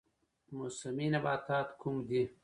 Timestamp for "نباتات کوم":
1.13-1.95